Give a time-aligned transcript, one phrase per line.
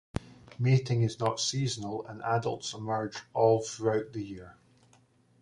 [0.57, 4.55] Mating is not seasonal and adults emerge all throughout the year.